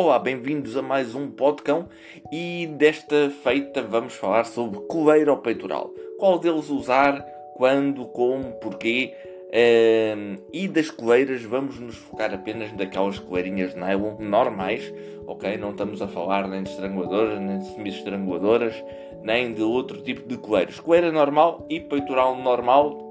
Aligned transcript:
Olá, 0.00 0.16
bem-vindos 0.16 0.76
a 0.76 0.80
mais 0.80 1.16
um 1.16 1.28
podcão 1.28 1.88
e 2.30 2.68
desta 2.78 3.30
feita 3.42 3.82
vamos 3.82 4.14
falar 4.14 4.44
sobre 4.44 4.78
coleira 4.82 5.32
ou 5.32 5.38
peitoral. 5.38 5.92
Qual 6.20 6.38
deles 6.38 6.70
usar, 6.70 7.20
quando, 7.56 8.06
como, 8.06 8.52
porquê 8.60 9.12
uh, 9.48 10.40
e 10.52 10.68
das 10.68 10.88
coleiras 10.88 11.42
vamos 11.42 11.80
nos 11.80 11.96
focar 11.96 12.32
apenas 12.32 12.70
daquelas 12.74 13.18
coleirinhas 13.18 13.74
de 13.74 13.80
nylon 13.80 14.14
normais, 14.20 14.94
ok? 15.26 15.56
Não 15.56 15.72
estamos 15.72 16.00
a 16.00 16.06
falar 16.06 16.46
nem 16.46 16.62
de 16.62 16.70
estranguadoras, 16.70 17.40
nem 17.40 17.58
de 17.58 17.66
semi-estranguadoras, 17.74 18.84
nem 19.24 19.52
de 19.52 19.62
outro 19.62 20.00
tipo 20.02 20.28
de 20.28 20.36
coleiras. 20.36 20.78
Coleira 20.78 21.10
normal 21.10 21.66
e 21.68 21.80
peitoral 21.80 22.36
normal 22.36 23.08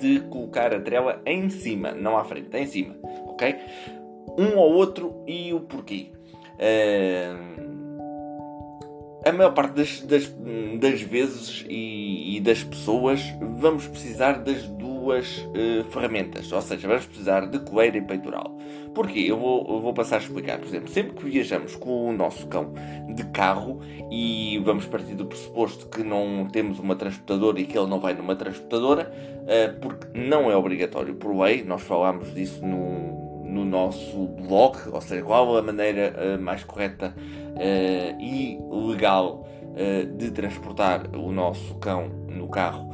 de 0.00 0.18
colocar 0.22 0.74
a 0.74 0.80
trela 0.80 1.22
em 1.24 1.48
cima, 1.48 1.92
não 1.92 2.16
à 2.16 2.24
frente, 2.24 2.56
em 2.56 2.66
cima, 2.66 2.96
ok? 3.28 3.54
Um 4.40 4.56
ou 4.56 4.72
outro 4.72 5.22
e 5.26 5.52
o 5.52 5.60
porquê. 5.60 6.12
Uh, 6.54 7.60
a 9.22 9.32
maior 9.32 9.52
parte 9.52 9.74
das, 9.74 10.00
das, 10.00 10.34
das 10.78 11.02
vezes 11.02 11.66
e, 11.68 12.36
e, 12.36 12.40
das 12.40 12.64
pessoas 12.64 13.22
vamos 13.38 13.86
precisar 13.86 14.38
das 14.38 14.62
duas 14.62 15.38
uh, 15.38 15.84
ferramentas, 15.90 16.50
ou 16.50 16.62
seja, 16.62 16.88
vamos 16.88 17.04
precisar 17.04 17.46
de 17.46 17.58
coleira 17.58 17.98
e 17.98 18.00
peitoral. 18.00 18.56
Porquê? 18.94 19.26
Eu 19.28 19.36
vou, 19.36 19.66
eu 19.68 19.80
vou 19.80 19.92
passar 19.92 20.16
a 20.16 20.18
explicar. 20.20 20.58
Por 20.58 20.66
exemplo, 20.66 20.88
sempre 20.88 21.12
que 21.12 21.24
viajamos 21.26 21.76
com 21.76 22.08
o 22.08 22.12
nosso 22.14 22.46
cão 22.46 22.72
de 23.14 23.24
carro 23.26 23.80
e 24.10 24.58
vamos 24.64 24.86
partir 24.86 25.14
do 25.14 25.26
pressuposto 25.26 25.86
que 25.88 26.02
não 26.02 26.48
temos 26.50 26.78
uma 26.78 26.96
transportadora 26.96 27.60
e 27.60 27.66
que 27.66 27.78
ele 27.78 27.88
não 27.88 28.00
vai 28.00 28.14
numa 28.14 28.34
transportadora, 28.34 29.12
uh, 29.42 29.80
porque 29.80 30.06
não 30.18 30.50
é 30.50 30.56
obrigatório 30.56 31.14
por 31.14 31.38
lei, 31.38 31.62
nós 31.62 31.82
falámos 31.82 32.34
disso 32.34 32.64
no 32.64 33.19
no 33.50 33.64
nosso 33.64 34.26
blog, 34.26 34.76
ou 34.92 35.00
seja, 35.00 35.22
qual 35.22 35.56
a 35.56 35.62
maneira 35.62 36.14
uh, 36.16 36.40
mais 36.40 36.62
correta 36.62 37.14
uh, 37.16 38.20
e 38.20 38.58
legal 38.88 39.46
uh, 39.62 40.16
de 40.16 40.30
transportar 40.30 41.14
o 41.16 41.32
nosso 41.32 41.74
cão 41.76 42.08
no 42.28 42.48
carro 42.48 42.90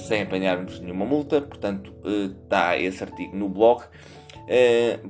sem 0.00 0.22
apanharmos 0.22 0.80
nenhuma 0.80 1.04
multa. 1.04 1.40
Portanto, 1.40 1.94
está 2.42 2.76
esse 2.76 3.00
artigo 3.04 3.36
no 3.36 3.48
blog. 3.48 3.84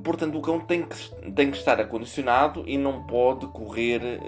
portanto, 0.03 0.37
o 0.37 0.41
cão 0.41 0.59
tem 0.59 0.83
que, 0.83 1.31
tem 1.31 1.49
que 1.49 1.57
estar 1.57 1.81
acondicionado 1.81 2.63
e 2.67 2.77
não 2.77 3.01
pode 3.07 3.47
correr 3.47 4.19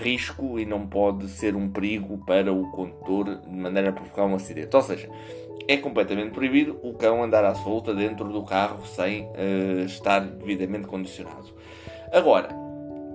risco 0.00 0.60
e 0.60 0.64
não 0.64 0.86
pode 0.86 1.26
ser 1.26 1.56
um 1.56 1.68
perigo 1.68 2.24
para 2.24 2.52
o 2.52 2.70
condutor 2.70 3.40
de 3.40 3.48
maneira 3.48 3.88
a 3.88 3.92
provocar 3.92 4.26
um 4.26 4.36
acidente. 4.36 4.76
Ou 4.76 4.82
seja, 4.82 5.10
é 5.66 5.76
completamente 5.76 6.32
proibido 6.32 6.78
o 6.82 6.92
cão 6.94 7.22
andar 7.22 7.44
à 7.44 7.54
solta 7.54 7.94
dentro 7.94 8.28
do 8.28 8.42
carro 8.42 8.86
sem 8.86 9.22
uh, 9.22 9.84
estar 9.84 10.20
devidamente 10.20 10.86
condicionado. 10.86 11.54
Agora, 12.12 12.64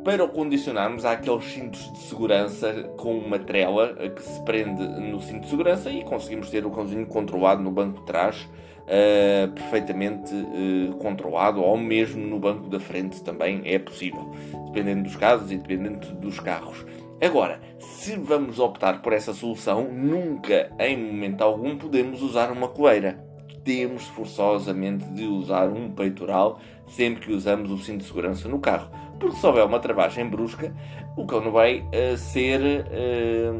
para 0.03 0.23
o 0.23 0.29
condicionarmos, 0.29 1.03
há 1.05 1.11
aqueles 1.11 1.43
cintos 1.45 1.91
de 1.91 1.99
segurança 1.99 2.73
com 2.97 3.17
uma 3.17 3.37
trela 3.37 3.93
que 4.09 4.21
se 4.21 4.41
prende 4.43 4.81
no 4.81 5.21
cinto 5.21 5.41
de 5.41 5.49
segurança 5.49 5.89
e 5.89 6.03
conseguimos 6.03 6.49
ter 6.49 6.65
o 6.65 6.71
cãozinho 6.71 7.05
controlado 7.05 7.61
no 7.61 7.69
banco 7.69 7.99
de 7.99 8.05
trás, 8.05 8.49
uh, 8.83 9.51
perfeitamente 9.51 10.33
uh, 10.33 10.95
controlado, 10.97 11.61
ou 11.61 11.77
mesmo 11.77 12.25
no 12.25 12.39
banco 12.39 12.69
da 12.69 12.79
frente 12.79 13.21
também 13.21 13.61
é 13.65 13.77
possível, 13.77 14.31
dependendo 14.67 15.03
dos 15.03 15.15
casos 15.15 15.51
e 15.51 15.57
dependendo 15.57 16.07
dos 16.15 16.39
carros. 16.39 16.85
Agora, 17.21 17.59
se 17.77 18.15
vamos 18.15 18.59
optar 18.59 19.01
por 19.01 19.11
essa 19.11 19.33
solução, 19.33 19.91
nunca, 19.91 20.71
em 20.79 20.95
momento 20.95 21.41
algum, 21.41 21.77
podemos 21.77 22.21
usar 22.21 22.49
uma 22.49 22.69
coleira. 22.69 23.21
Temos 23.61 24.07
forçosamente 24.07 25.03
de 25.09 25.25
usar 25.25 25.67
um 25.67 25.91
peitoral 25.91 26.61
sempre 26.87 27.25
que 27.25 27.33
usamos 27.33 27.71
o 27.71 27.77
cinto 27.77 27.99
de 27.99 28.05
segurança 28.05 28.47
no 28.47 28.59
carro. 28.59 28.89
Porque 29.19 29.35
se 29.35 29.45
houver 29.45 29.65
uma 29.65 29.79
travagem 29.79 30.25
brusca, 30.29 30.73
o 31.17 31.25
cão 31.25 31.41
não 31.41 31.51
vai 31.51 31.79
uh, 31.81 32.17
ser 32.17 32.61
uh, 32.87 33.53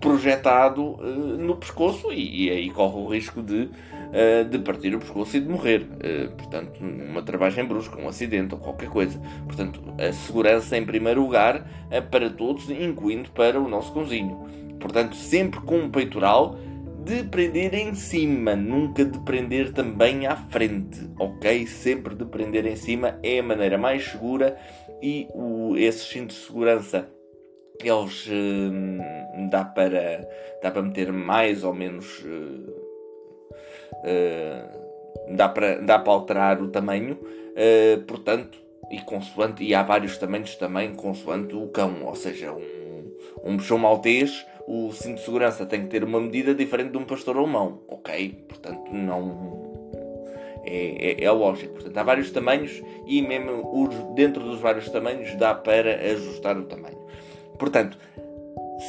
projetado 0.00 0.82
uh, 0.82 1.04
no 1.38 1.56
pescoço 1.56 2.10
e, 2.10 2.46
e, 2.46 2.50
aí 2.50 2.70
corre 2.70 2.96
o 2.96 3.06
risco 3.08 3.42
de 3.42 3.68
uh, 4.12 4.44
de 4.44 4.58
partir 4.58 4.94
o 4.94 4.98
pescoço 4.98 5.36
e 5.36 5.40
de 5.40 5.48
morrer. 5.48 5.82
Uh, 5.82 6.34
portanto, 6.36 6.78
uma 6.80 7.22
travagem 7.22 7.64
brusca, 7.64 8.00
um 8.00 8.08
acidente 8.08 8.54
ou 8.54 8.60
qualquer 8.60 8.88
coisa. 8.88 9.20
Portanto, 9.46 9.82
a 9.98 10.12
segurança 10.12 10.76
em 10.76 10.84
primeiro 10.84 11.22
lugar 11.22 11.66
é 11.90 12.00
para 12.00 12.30
todos, 12.30 12.68
incluindo 12.70 13.30
para 13.30 13.60
o 13.60 13.68
nosso 13.68 13.92
cãozinho. 13.92 14.46
Portanto, 14.78 15.16
sempre 15.16 15.60
com 15.60 15.78
um 15.78 15.90
peitoral 15.90 16.58
de 17.04 17.24
prender 17.24 17.74
em 17.74 17.94
cima, 17.94 18.54
nunca 18.54 19.04
de 19.04 19.18
prender 19.20 19.72
também 19.72 20.26
à 20.26 20.36
frente, 20.36 21.00
ok? 21.18 21.66
Sempre 21.66 22.14
de 22.14 22.24
prender 22.24 22.64
em 22.64 22.76
cima 22.76 23.18
é 23.22 23.40
a 23.40 23.42
maneira 23.42 23.76
mais 23.76 24.04
segura 24.04 24.56
e 25.02 25.26
o, 25.34 25.76
esses 25.76 26.08
cintos 26.08 26.36
de 26.36 26.42
segurança 26.42 27.08
eles 27.82 28.26
uh, 28.28 29.50
dá 29.50 29.64
para 29.64 30.28
dá 30.62 30.70
para 30.70 30.82
meter 30.82 31.12
mais 31.12 31.64
ou 31.64 31.74
menos 31.74 32.20
uh, 32.20 32.81
Dá, 35.28 35.48
para, 35.48 35.80
dá 35.80 35.98
para 35.98 36.12
alterar 36.12 36.60
o 36.60 36.68
tamanho, 36.68 37.14
uh, 37.14 38.02
portanto, 38.02 38.58
e 38.90 39.00
consoante, 39.00 39.64
e 39.64 39.74
há 39.74 39.82
vários 39.82 40.18
tamanhos 40.18 40.56
também 40.56 40.94
consoante 40.94 41.54
o 41.54 41.68
cão, 41.68 42.04
ou 42.04 42.14
seja, 42.14 42.52
um, 42.52 43.12
um 43.44 43.56
bichão 43.56 43.78
maltês, 43.78 44.44
o 44.66 44.92
cinto 44.92 45.16
de 45.16 45.24
segurança 45.24 45.66
tem 45.66 45.82
que 45.82 45.88
ter 45.88 46.04
uma 46.04 46.20
medida 46.20 46.54
diferente 46.54 46.90
de 46.90 46.98
um 46.98 47.04
pastor 47.04 47.36
alemão, 47.36 47.80
ok? 47.88 48.44
Portanto, 48.48 48.92
não. 48.92 49.72
É, 50.64 51.22
é, 51.22 51.24
é, 51.24 51.30
lógico. 51.30 51.74
Portanto, 51.74 51.98
há 51.98 52.02
vários 52.02 52.30
tamanhos 52.30 52.82
e 53.06 53.20
mesmo 53.20 53.68
os, 53.74 54.14
dentro 54.14 54.42
dos 54.44 54.60
vários 54.60 54.88
tamanhos 54.88 55.34
dá 55.34 55.54
para 55.54 55.96
ajustar 56.12 56.56
o 56.56 56.64
tamanho. 56.64 56.98
Portanto, 57.58 57.98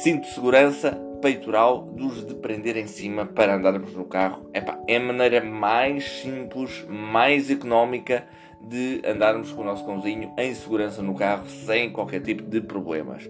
cinto 0.02 0.22
de 0.22 0.34
segurança 0.34 0.96
peitoral 1.24 1.80
dos 1.80 2.26
de 2.26 2.34
prender 2.34 2.76
em 2.76 2.86
cima 2.86 3.24
para 3.24 3.56
andarmos 3.56 3.94
no 3.94 4.04
carro. 4.04 4.46
Epá, 4.52 4.78
é 4.86 4.96
a 4.96 5.00
maneira 5.00 5.42
mais 5.42 6.04
simples, 6.20 6.84
mais 6.86 7.50
económica 7.50 8.26
de 8.60 9.00
andarmos 9.06 9.50
com 9.50 9.62
o 9.62 9.64
nosso 9.64 9.86
cãozinho 9.86 10.34
em 10.36 10.54
segurança 10.54 11.00
no 11.00 11.14
carro 11.14 11.48
sem 11.48 11.90
qualquer 11.90 12.20
tipo 12.20 12.42
de 12.42 12.60
problemas. 12.60 13.26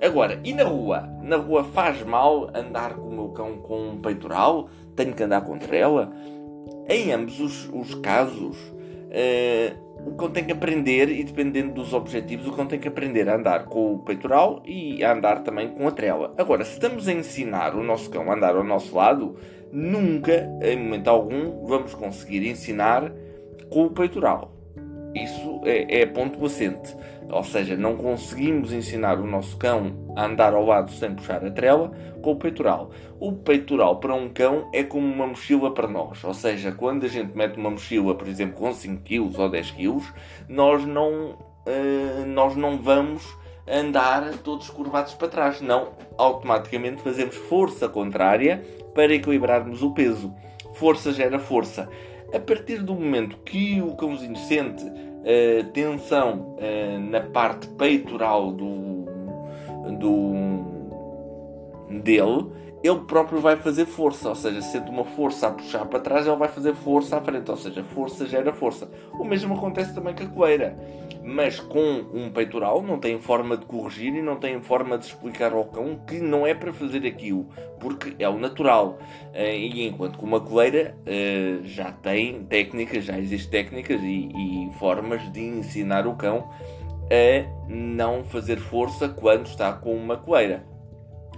Agora, 0.00 0.40
e 0.44 0.52
na 0.52 0.62
rua? 0.62 1.00
Na 1.20 1.34
rua 1.34 1.64
faz 1.64 2.00
mal 2.04 2.48
andar 2.54 2.94
com 2.94 3.08
o 3.08 3.12
meu 3.12 3.28
cão 3.30 3.58
com 3.58 3.88
um 3.88 4.00
peitoral? 4.00 4.70
Tenho 4.94 5.12
que 5.12 5.24
andar 5.24 5.40
contra 5.40 5.76
ela? 5.76 6.12
Em 6.88 7.10
ambos 7.10 7.40
os, 7.40 7.68
os 7.72 7.92
casos, 7.96 8.56
uh, 8.56 9.85
o 10.06 10.12
cão 10.12 10.30
tem 10.30 10.44
que 10.44 10.52
aprender, 10.52 11.10
e 11.10 11.24
dependendo 11.24 11.74
dos 11.74 11.92
objetivos, 11.92 12.46
o 12.46 12.52
cão 12.52 12.64
tem 12.64 12.78
que 12.78 12.86
aprender 12.86 13.28
a 13.28 13.34
andar 13.34 13.64
com 13.64 13.94
o 13.94 13.98
peitoral 13.98 14.62
e 14.64 15.02
a 15.02 15.12
andar 15.12 15.42
também 15.42 15.68
com 15.70 15.88
a 15.88 15.90
trela. 15.90 16.32
Agora, 16.38 16.64
se 16.64 16.74
estamos 16.74 17.08
a 17.08 17.12
ensinar 17.12 17.74
o 17.74 17.82
nosso 17.82 18.08
cão 18.08 18.30
a 18.30 18.34
andar 18.34 18.54
ao 18.54 18.62
nosso 18.62 18.94
lado, 18.94 19.36
nunca, 19.72 20.48
em 20.62 20.76
momento 20.76 21.08
algum, 21.08 21.66
vamos 21.66 21.92
conseguir 21.92 22.48
ensinar 22.48 23.12
com 23.68 23.86
o 23.86 23.90
peitoral. 23.90 24.52
Isso 25.12 25.60
é, 25.64 26.02
é 26.02 26.06
ponto 26.06 26.44
assente. 26.46 26.94
Ou 27.30 27.42
seja, 27.42 27.76
não 27.76 27.96
conseguimos 27.96 28.72
ensinar 28.72 29.18
o 29.18 29.26
nosso 29.26 29.56
cão 29.56 29.92
a 30.14 30.24
andar 30.24 30.54
ao 30.54 30.64
lado 30.64 30.90
sem 30.92 31.14
puxar 31.14 31.44
a 31.44 31.50
trela 31.50 31.90
com 32.22 32.32
o 32.32 32.36
peitoral. 32.36 32.90
O 33.18 33.32
peitoral 33.32 33.98
para 33.98 34.14
um 34.14 34.28
cão 34.28 34.68
é 34.72 34.82
como 34.82 35.06
uma 35.06 35.26
mochila 35.26 35.72
para 35.72 35.88
nós. 35.88 36.22
Ou 36.22 36.34
seja, 36.34 36.72
quando 36.72 37.04
a 37.04 37.08
gente 37.08 37.36
mete 37.36 37.56
uma 37.56 37.70
mochila, 37.70 38.14
por 38.14 38.28
exemplo, 38.28 38.56
com 38.56 38.72
5 38.72 39.02
kg 39.02 39.40
ou 39.40 39.48
10 39.48 39.70
kg, 39.72 40.02
nós 40.48 40.84
não, 40.86 41.30
uh, 41.32 42.26
nós 42.26 42.56
não 42.56 42.78
vamos 42.78 43.24
andar 43.68 44.38
todos 44.38 44.70
curvados 44.70 45.14
para 45.14 45.28
trás. 45.28 45.60
Não, 45.60 45.90
automaticamente 46.16 47.02
fazemos 47.02 47.34
força 47.34 47.88
contrária 47.88 48.62
para 48.94 49.12
equilibrarmos 49.12 49.82
o 49.82 49.92
peso. 49.92 50.32
Força 50.74 51.12
gera 51.12 51.38
força. 51.38 51.88
A 52.32 52.38
partir 52.38 52.82
do 52.82 52.94
momento 52.94 53.38
que 53.38 53.80
o 53.80 53.94
cãozinho 53.94 54.36
sente 54.36 54.84
tensão 55.72 56.56
uh, 56.56 57.00
na 57.10 57.20
parte 57.20 57.66
peitoral 57.68 58.52
do, 58.52 59.06
do, 59.98 60.65
dele, 61.88 62.50
ele 62.82 63.00
próprio 63.00 63.40
vai 63.40 63.56
fazer 63.56 63.86
força, 63.86 64.28
ou 64.28 64.34
seja, 64.34 64.60
sente 64.62 64.90
uma 64.90 65.04
força 65.04 65.48
a 65.48 65.50
puxar 65.50 65.86
para 65.86 65.98
trás, 65.98 66.26
ele 66.26 66.36
vai 66.36 66.48
fazer 66.48 66.74
força 66.74 67.16
à 67.16 67.20
frente, 67.20 67.50
ou 67.50 67.56
seja, 67.56 67.82
força 67.82 68.26
gera 68.26 68.52
força. 68.52 68.88
O 69.18 69.24
mesmo 69.24 69.54
acontece 69.54 69.94
também 69.94 70.14
com 70.14 70.22
a 70.22 70.26
coleira, 70.26 70.78
mas 71.24 71.58
com 71.58 72.04
um 72.14 72.30
peitoral 72.30 72.82
não 72.82 72.98
tem 72.98 73.18
forma 73.18 73.56
de 73.56 73.64
corrigir 73.66 74.14
e 74.14 74.22
não 74.22 74.36
tem 74.36 74.60
forma 74.60 74.98
de 74.98 75.06
explicar 75.06 75.52
ao 75.52 75.64
cão 75.64 75.98
que 76.06 76.20
não 76.20 76.46
é 76.46 76.54
para 76.54 76.72
fazer 76.72 77.06
aquilo, 77.06 77.48
porque 77.80 78.14
é 78.18 78.28
o 78.28 78.38
natural. 78.38 78.98
Eh, 79.32 79.58
e 79.58 79.88
enquanto 79.88 80.18
que 80.18 80.24
uma 80.24 80.40
coleira 80.40 80.96
eh, 81.06 81.58
já 81.64 81.90
tem 81.90 82.44
técnicas, 82.44 83.04
já 83.04 83.18
existem 83.18 83.50
técnicas 83.50 84.00
e, 84.02 84.28
e 84.28 84.70
formas 84.78 85.32
de 85.32 85.40
ensinar 85.40 86.06
o 86.06 86.14
cão 86.14 86.48
a 87.10 87.68
não 87.68 88.22
fazer 88.24 88.58
força 88.58 89.08
quando 89.08 89.46
está 89.46 89.72
com 89.72 89.94
uma 89.94 90.16
coleira. 90.16 90.75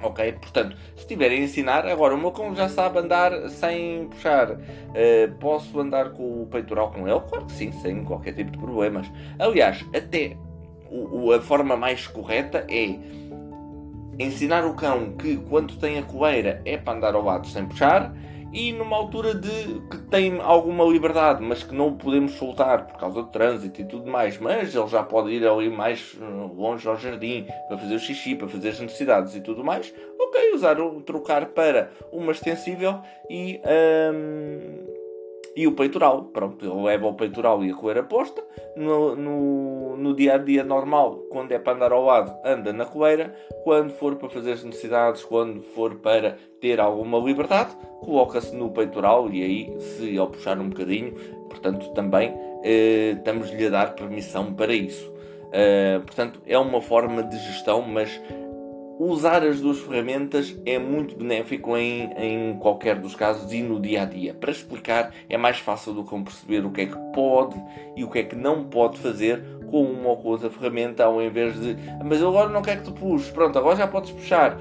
Ok? 0.03 0.33
Portanto, 0.33 0.77
se 0.95 1.01
estiverem 1.03 1.41
a 1.41 1.45
ensinar, 1.45 1.87
agora 1.87 2.15
o 2.15 2.19
meu 2.19 2.31
cão 2.31 2.55
já 2.55 2.69
sabe 2.69 2.99
andar 2.99 3.49
sem 3.49 4.09
puxar. 4.09 4.53
Uh, 4.53 5.35
posso 5.41 5.79
andar 5.81 6.11
com 6.11 6.43
o 6.43 6.47
peitoral 6.47 6.91
com 6.91 7.09
ele? 7.09 7.21
Claro 7.29 7.47
que 7.47 7.53
sim, 7.53 7.73
sem 7.73 8.05
qualquer 8.05 8.35
tipo 8.35 8.51
de 8.51 8.59
problemas. 8.59 9.11
Aliás, 9.39 9.85
até 9.95 10.37
o, 10.91 11.33
a 11.33 11.41
forma 11.41 11.77
mais 11.77 12.07
correta 12.07 12.65
é 12.69 12.97
ensinar 14.19 14.65
o 14.65 14.75
cão 14.75 15.13
que 15.13 15.37
quando 15.37 15.77
tem 15.77 15.99
a 15.99 16.03
coleira 16.03 16.61
é 16.65 16.77
para 16.77 16.97
andar 16.97 17.15
ao 17.15 17.23
lado 17.23 17.47
sem 17.47 17.67
puxar 17.67 18.13
e 18.53 18.73
numa 18.73 18.97
altura 18.97 19.35
de 19.35 19.81
que 19.91 19.99
tem 20.11 20.41
alguma 20.41 20.85
liberdade, 20.85 21.43
mas 21.43 21.63
que 21.63 21.75
não 21.75 21.95
podemos 21.95 22.33
soltar 22.33 22.87
por 22.87 22.99
causa 22.99 23.23
do 23.23 23.29
trânsito 23.29 23.81
e 23.81 23.85
tudo 23.85 24.11
mais, 24.11 24.39
mas 24.39 24.75
ele 24.75 24.89
já 24.89 25.03
pode 25.03 25.31
ir 25.31 25.47
ali 25.47 25.69
mais 25.69 26.17
eh, 26.21 26.25
longe 26.57 26.89
ao 26.89 26.97
jardim 26.97 27.47
para 27.69 27.79
fazer 27.79 27.95
o 27.95 27.99
xixi, 27.99 28.35
para 28.35 28.49
fazer 28.49 28.71
as 28.71 28.81
necessidades 28.81 29.35
e 29.35 29.41
tudo 29.41 29.63
mais, 29.63 29.93
ok, 30.19 30.55
usar 30.55 30.81
o 30.81 31.01
trocar 31.03 31.47
para 31.47 31.91
uma 32.13 32.33
extensível 32.33 33.01
e 33.29 33.61
hum, 34.13 34.88
e 35.59 35.67
o 35.67 35.73
peitoral, 35.73 36.27
pronto, 36.27 36.65
ele 36.65 36.85
leva 36.85 37.09
o 37.09 37.15
peitoral 37.15 37.65
e 37.65 37.73
a 37.73 37.75
coleira 37.75 38.05
posta. 38.05 38.45
No, 38.77 39.17
no, 39.17 39.97
no, 39.97 40.15
dia 40.15 40.37
a 40.37 40.39
dia 40.39 40.63
normal, 40.63 41.17
quando 41.33 41.51
é 41.51 41.59
para 41.59 41.73
andar 41.73 41.91
ao 41.91 42.05
lado, 42.05 42.33
anda 42.45 42.73
na 42.73 42.85
coleira. 42.85 43.35
Quando 43.65 43.91
for 43.91 44.15
para 44.15 44.29
fazer 44.29 44.53
as 44.53 44.63
necessidades, 44.63 45.25
quando 45.25 45.61
for 45.61 45.97
para 45.97 46.37
ter 46.61 46.79
alguma 46.79 47.19
liberdade, 47.19 47.77
coloca-se 48.03 48.55
no 48.55 48.71
peitoral 48.71 49.29
e 49.33 49.43
aí, 49.43 49.81
se 49.81 50.05
ele 50.05 50.27
puxar 50.29 50.61
um 50.61 50.69
bocadinho, 50.69 51.13
portanto, 51.49 51.93
também 51.93 52.33
eh, 52.63 53.17
estamos-lhe 53.17 53.67
a 53.67 53.71
dar 53.71 53.97
permissão 53.97 54.55
para 54.55 54.73
isso. 54.73 55.13
Uh, 55.49 56.01
portanto, 56.05 56.41
é 56.47 56.59
uma 56.59 56.81
forma 56.81 57.23
de 57.23 57.37
gestão, 57.39 57.81
mas 57.81 58.21
usar 58.99 59.45
as 59.45 59.61
duas 59.61 59.79
ferramentas 59.79 60.57
é 60.67 60.79
muito 60.79 61.17
benéfico 61.17 61.77
em, 61.77 62.11
em 62.17 62.59
qualquer 62.59 62.97
dos 62.97 63.15
casos 63.15 63.53
e 63.53 63.63
no 63.63 63.81
dia 63.81 64.03
a 64.03 64.05
dia. 64.05 64.35
Para 64.35 64.51
explicar, 64.51 65.13
é 65.29 65.37
mais 65.37 65.59
fácil 65.59 65.95
do 65.95 66.05
que 66.05 66.19
perceber 66.23 66.65
o 66.65 66.71
que 66.71 66.83
é 66.83 66.87
que 66.87 66.99
pode 67.15 67.61
e 67.97 68.03
o 68.03 68.11
que 68.11 68.19
é 68.19 68.23
que 68.25 68.35
não 68.35 68.65
pode 68.65 68.99
fazer 68.99 69.43
com 69.71 69.83
uma 69.83 70.11
ou 70.11 70.17
com 70.17 70.29
outra 70.29 70.51
ferramenta, 70.51 71.05
ao 71.05 71.23
invés 71.23 71.59
de 71.61 71.77
mas 72.05 72.21
eu 72.21 72.29
agora 72.29 72.49
não 72.49 72.63
quero 72.63 72.81
que 72.81 72.87
tu 72.87 72.93
puxes, 72.93 73.31
pronto, 73.31 73.59
agora 73.59 73.77
já 73.77 73.87
podes 73.87 74.11
puxar. 74.11 74.59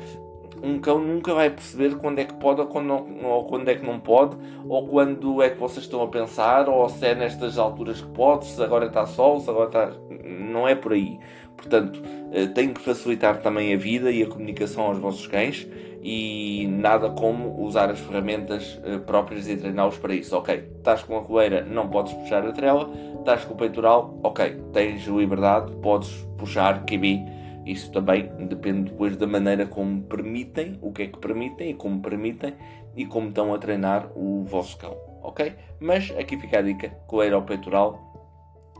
Um 0.63 0.79
cão 0.79 0.99
nunca 0.99 1.33
vai 1.33 1.49
perceber 1.49 1.95
quando 1.95 2.19
é 2.19 2.25
que 2.25 2.33
pode 2.33 2.61
ou 2.61 2.67
quando, 2.67 2.87
não, 2.87 3.23
ou 3.25 3.45
quando 3.45 3.69
é 3.69 3.75
que 3.75 3.85
não 3.85 3.99
pode, 3.99 4.35
ou 4.67 4.87
quando 4.87 5.41
é 5.43 5.49
que 5.49 5.57
vocês 5.57 5.85
estão 5.85 6.01
a 6.01 6.07
pensar, 6.07 6.67
ou 6.67 6.87
se 6.89 7.05
é 7.05 7.15
nestas 7.15 7.57
alturas 7.57 8.01
que 8.01 8.09
pode, 8.09 8.45
se 8.45 8.61
agora 8.61 8.87
está 8.87 9.05
sol, 9.05 9.39
se 9.39 9.49
agora 9.49 9.67
está. 9.67 9.91
Não 10.23 10.67
é 10.67 10.75
por 10.75 10.93
aí. 10.93 11.19
Portanto, 11.55 12.01
eh, 12.31 12.45
tem 12.47 12.73
que 12.73 12.81
facilitar 12.81 13.41
também 13.41 13.73
a 13.73 13.77
vida 13.77 14.11
e 14.11 14.21
a 14.21 14.27
comunicação 14.27 14.85
aos 14.85 14.99
vossos 14.99 15.25
cães 15.27 15.67
e 16.01 16.67
nada 16.69 17.09
como 17.09 17.61
usar 17.61 17.89
as 17.89 17.99
ferramentas 17.99 18.79
eh, 18.83 18.97
próprias 18.99 19.47
e 19.47 19.57
treiná-los 19.57 19.97
para 19.97 20.13
isso. 20.13 20.35
Ok, 20.37 20.63
estás 20.77 21.03
com 21.03 21.17
a 21.17 21.23
coleira, 21.23 21.65
não 21.65 21.89
podes 21.89 22.13
puxar 22.13 22.45
a 22.45 22.51
trela, 22.51 22.89
estás 23.19 23.43
com 23.43 23.55
o 23.55 23.57
peitoral, 23.57 24.17
ok, 24.23 24.55
tens 24.71 25.05
liberdade, 25.07 25.71
podes 25.81 26.09
puxar 26.37 26.85
QB. 26.85 27.36
Isso 27.67 27.91
também 27.91 28.29
depende 28.47 28.91
depois 28.91 29.17
da 29.17 29.27
maneira 29.27 29.65
como 29.65 30.01
permitem, 30.03 30.79
o 30.81 30.93
que 30.93 31.03
é 31.03 31.07
que 31.07 31.19
permitem 31.19 31.71
e 31.71 31.73
como 31.73 32.01
permitem 32.01 32.53
e 32.95 33.05
como 33.05 33.27
estão 33.27 33.53
a 33.53 33.57
treinar 33.57 34.09
o 34.15 34.45
vosso 34.45 34.77
cão, 34.77 34.95
ok? 35.21 35.53
Mas 35.77 36.09
aqui 36.11 36.37
fica 36.37 36.59
a 36.59 36.61
dica, 36.61 36.89
coleira 37.07 37.35
ao 37.35 37.43
peitoral 37.43 38.07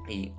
e 0.10 0.32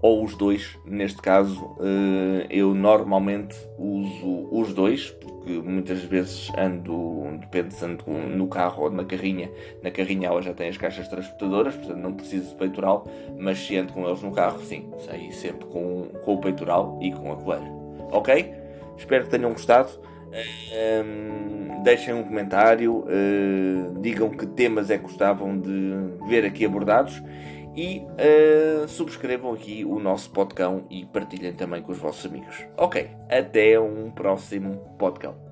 ou 0.00 0.24
os 0.24 0.34
dois. 0.34 0.78
Neste 0.86 1.20
caso, 1.20 1.76
eh, 1.78 2.46
eu 2.48 2.74
normalmente 2.74 3.54
uso 3.78 4.48
os 4.50 4.72
dois, 4.72 5.10
porque 5.10 5.52
muitas 5.52 6.02
vezes 6.02 6.50
ando, 6.56 7.38
depende 7.38 7.74
se 7.74 7.84
ando 7.84 8.04
no 8.10 8.48
carro 8.48 8.84
ou 8.84 8.90
na 8.90 9.04
carrinha. 9.04 9.50
Na 9.82 9.90
carrinha 9.90 10.28
ela 10.28 10.40
já 10.40 10.54
tem 10.54 10.70
as 10.70 10.78
caixas 10.78 11.06
transportadoras, 11.06 11.76
portanto 11.76 11.98
não 11.98 12.14
preciso 12.14 12.48
de 12.48 12.54
peitoral, 12.54 13.06
mas 13.38 13.58
se 13.58 13.76
ando 13.76 13.92
com 13.92 14.08
eles 14.08 14.22
no 14.22 14.32
carro, 14.32 14.58
sim, 14.60 14.90
saí 15.00 15.30
sempre 15.32 15.66
com, 15.66 16.08
com 16.24 16.34
o 16.34 16.40
peitoral 16.40 16.98
e 17.02 17.12
com 17.12 17.30
a 17.30 17.36
coleira. 17.36 17.79
Ok? 18.10 18.54
Espero 18.96 19.24
que 19.24 19.30
tenham 19.30 19.52
gostado. 19.52 19.90
Um, 20.30 21.82
deixem 21.82 22.14
um 22.14 22.22
comentário, 22.22 23.04
uh, 23.04 24.00
digam 24.00 24.30
que 24.30 24.46
temas 24.46 24.90
é 24.90 24.96
que 24.96 25.02
gostavam 25.02 25.58
de 25.58 25.92
ver 26.28 26.44
aqui 26.44 26.64
abordados 26.64 27.20
e 27.76 28.00
uh, 28.00 28.88
subscrevam 28.88 29.52
aqui 29.52 29.84
o 29.84 29.98
nosso 29.98 30.30
podcast 30.30 30.84
e 30.90 31.04
partilhem 31.06 31.52
também 31.52 31.82
com 31.82 31.92
os 31.92 31.98
vossos 31.98 32.24
amigos. 32.26 32.66
Ok, 32.76 33.10
até 33.28 33.78
um 33.80 34.10
próximo 34.10 34.76
podcast. 34.98 35.49